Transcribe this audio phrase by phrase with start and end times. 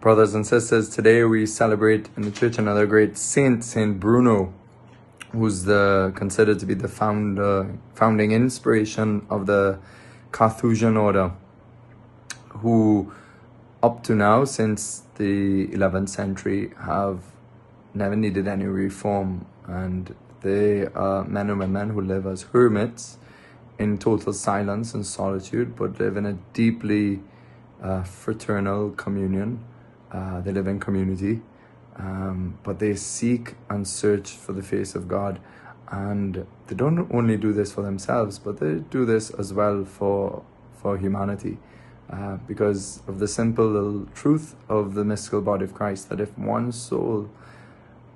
[0.00, 4.50] Brothers and sisters, today we celebrate in the church another great saint, Saint Bruno,
[5.32, 9.78] who's the considered to be the founder, founding inspiration of the
[10.32, 11.32] Carthusian order,
[12.48, 13.12] who
[13.82, 17.20] up to now, since the 11th century, have
[17.92, 23.18] never needed any reform, and they are men and women who live as hermits
[23.78, 27.20] in total silence and solitude, but live in a deeply
[27.82, 29.62] uh, fraternal communion
[30.12, 31.42] uh, they live in community,
[31.96, 35.40] um, but they seek and search for the face of God.
[35.90, 40.44] And they don't only do this for themselves, but they do this as well for,
[40.72, 41.58] for humanity.
[42.10, 46.36] Uh, because of the simple little truth of the mystical body of Christ that if
[46.36, 47.30] one soul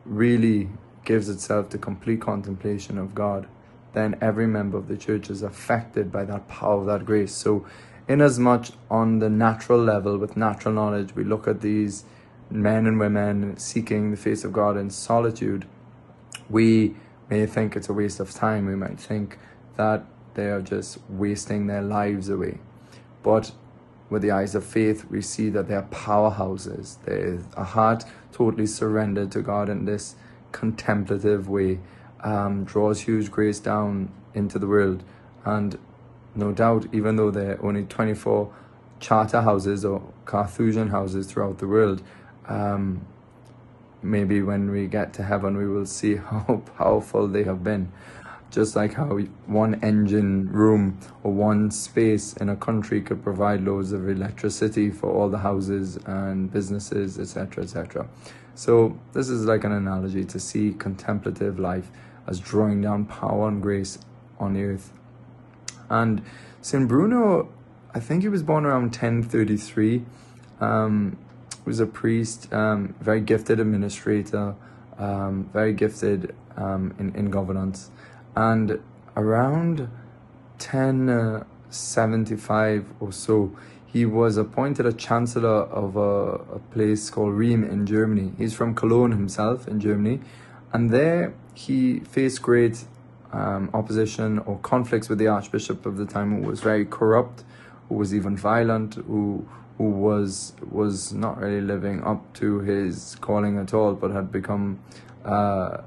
[0.04, 0.68] really
[1.04, 3.46] gives itself to complete contemplation of God,
[3.92, 7.32] then every member of the church is affected by that power that grace.
[7.32, 7.64] So
[8.08, 12.04] inasmuch on the natural level with natural knowledge we look at these
[12.50, 15.66] men and women seeking the face of God in solitude,
[16.48, 16.94] we
[17.30, 18.66] may think it's a waste of time.
[18.66, 19.38] We might think
[19.76, 22.58] that they are just wasting their lives away.
[23.22, 23.52] But
[24.10, 26.98] with the eyes of faith, we see that they are powerhouses.
[27.04, 30.16] There's a heart totally surrendered to God in this
[30.52, 31.80] contemplative way,
[32.22, 35.02] um, draws huge grace down into the world.
[35.44, 35.78] And
[36.34, 38.52] no doubt, even though there are only 24
[39.00, 42.02] charter houses or Carthusian houses throughout the world,
[42.48, 43.06] um,
[44.02, 47.92] maybe when we get to heaven, we will see how powerful they have been.
[48.50, 53.90] Just like how one engine room or one space in a country could provide loads
[53.90, 58.06] of electricity for all the houses and businesses, etc., etc.
[58.54, 61.90] So, this is like an analogy to see contemplative life
[62.28, 63.98] as drawing down power and grace
[64.38, 64.92] on earth
[65.88, 66.22] and
[66.60, 66.88] St.
[66.88, 67.52] Bruno,
[67.94, 70.04] I think he was born around 1033.
[70.60, 71.18] Um,
[71.64, 74.54] was a priest, um, very gifted administrator,
[74.98, 77.92] um, very gifted um, in, in governance.
[78.36, 78.80] And
[79.16, 79.88] around
[80.58, 83.56] 1075 uh, or so,
[83.86, 88.32] he was appointed a chancellor of a, a place called Rheims in Germany.
[88.36, 90.20] He's from Cologne himself in Germany.
[90.72, 92.84] And there he faced great
[93.34, 97.42] um, opposition or conflicts with the archbishop of the time, who was very corrupt,
[97.88, 99.46] who was even violent, who
[99.78, 104.78] who was was not really living up to his calling at all, but had become,
[105.24, 105.78] uh,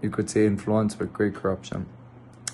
[0.00, 1.86] you could say, influenced with great corruption.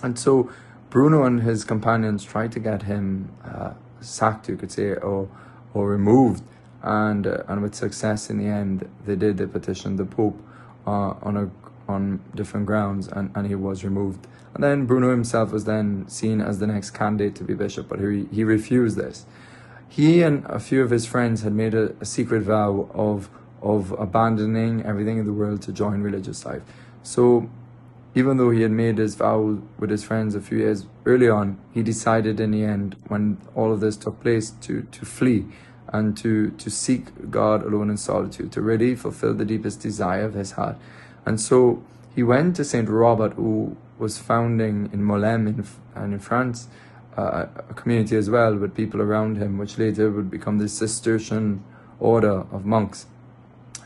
[0.03, 0.51] And so
[0.91, 5.29] Bruno and his companions tried to get him uh, sacked, you could say, or
[5.73, 6.43] or removed,
[6.83, 9.37] and uh, and with success in the end, they did.
[9.39, 10.43] They petitioned the Pope
[10.85, 11.51] uh, on a
[11.91, 14.27] on different grounds and, and he was removed.
[14.55, 18.01] And then Bruno himself was then seen as the next candidate to be bishop, but
[18.01, 19.27] he, he refused this.
[19.89, 23.29] He and a few of his friends had made a, a secret vow of,
[23.63, 26.63] of abandoning everything in the world to join religious life.
[27.03, 27.49] So
[28.15, 31.59] even though he had made his vow with his friends a few years early on,
[31.73, 35.47] he decided in the end, when all of this took place, to, to flee
[35.93, 40.35] and to, to seek God alone in solitude, to really fulfill the deepest desire of
[40.35, 40.77] his heart.
[41.27, 41.83] And so
[42.15, 42.89] he went to St.
[42.89, 46.69] Robert, who was founding in Molesme in, and in France
[47.17, 51.63] uh, a community as well with people around him, which later would become the Cistercian
[51.99, 53.07] order of monks.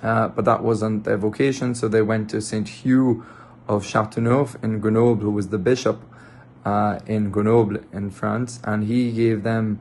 [0.03, 2.69] Uh, but that wasn't their vocation, so they went to St.
[2.69, 3.25] Hugh
[3.67, 6.03] of Chateauneuf in Grenoble, who was the bishop
[6.65, 9.81] uh, in Grenoble in France, and he gave them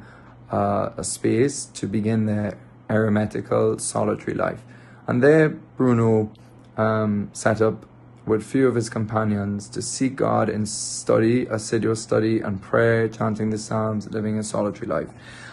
[0.51, 2.57] uh, a space to begin their
[2.89, 4.61] eremitical solitary life.
[5.07, 6.31] And there, Bruno
[6.77, 7.85] um, set up
[8.25, 13.49] with few of his companions to seek God in study, assiduous study and prayer, chanting
[13.49, 15.09] the Psalms, living a solitary life.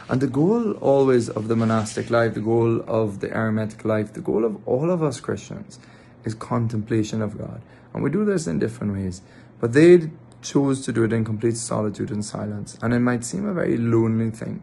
[0.08, 4.20] And the goal always of the monastic life, the goal of the eremitic life, the
[4.20, 5.78] goal of all of us Christians
[6.24, 7.60] is contemplation of God.
[7.92, 9.22] And we do this in different ways.
[9.60, 10.10] But they
[10.42, 12.78] chose to do it in complete solitude and silence.
[12.82, 14.62] And it might seem a very lonely thing.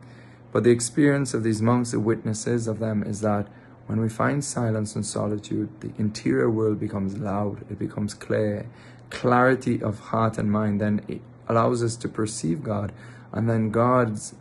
[0.52, 3.48] But the experience of these monks, the witnesses of them, is that
[3.88, 8.68] when we find silence and solitude, the interior world becomes loud, it becomes clear.
[9.10, 12.92] Clarity of heart and mind then it allows us to perceive God,
[13.32, 14.36] and then God's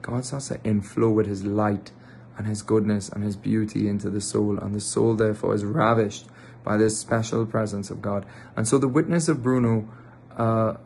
[0.00, 1.92] God starts to inflow with His light
[2.38, 6.26] and His goodness and His beauty into the soul, and the soul therefore is ravished
[6.64, 8.24] by this special presence of God.
[8.56, 9.88] And so the witness of Bruno,
[10.36, 10.76] uh,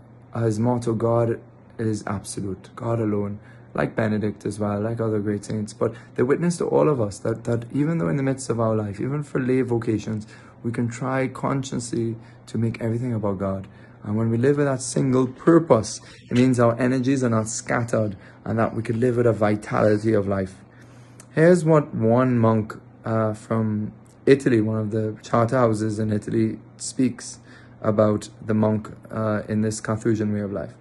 [0.41, 1.41] his motto, God
[1.79, 3.38] is absolute, God alone
[3.75, 7.19] like Benedict as well, like other great saints, but they witness to all of us
[7.19, 10.26] that, that even though in the midst of our life, even for lay vocations,
[10.62, 12.17] we can try consciously
[12.47, 13.67] to make everything about God.
[14.05, 16.00] And when we live with that single purpose,
[16.31, 20.12] it means our energies are not scattered and that we can live with a vitality
[20.12, 20.56] of life.
[21.35, 22.75] Here's what one monk
[23.05, 23.93] uh, from
[24.27, 27.38] Italy, one of the charter houses in Italy, speaks
[27.82, 30.75] about the monk uh, in this Carthusian way of life.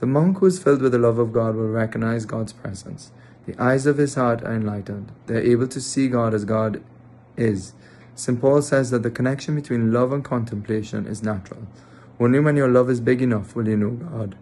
[0.00, 3.12] The monk who is filled with the love of God will recognize God's presence.
[3.46, 5.12] The eyes of his heart are enlightened.
[5.26, 6.82] They are able to see God as God
[7.36, 7.74] is.
[8.14, 8.40] St.
[8.40, 11.66] Paul says that the connection between love and contemplation is natural.
[12.20, 14.36] Only when your love is big enough will you know God.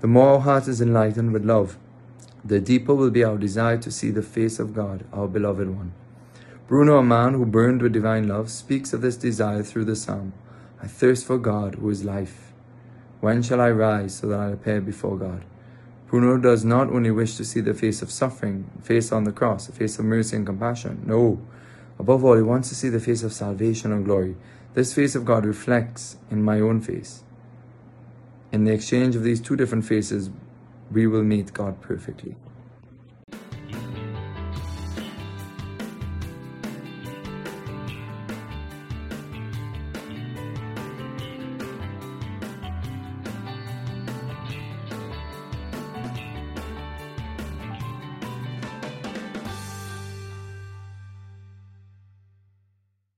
[0.00, 1.78] The more our heart is enlightened with love,
[2.44, 5.92] the deeper will be our desire to see the face of God, our beloved one.
[6.66, 10.32] Bruno, a man who burned with divine love, speaks of this desire through the psalm
[10.82, 12.52] I thirst for God, who is life.
[13.24, 15.46] When shall I rise so that I appear before God?
[16.08, 19.66] Bruno does not only wish to see the face of suffering, face on the cross,
[19.66, 21.04] the face of mercy and compassion.
[21.06, 21.40] No.
[21.98, 24.36] Above all, he wants to see the face of salvation and glory.
[24.74, 27.24] This face of God reflects in my own face.
[28.52, 30.28] In the exchange of these two different faces,
[30.92, 32.36] we will meet God perfectly.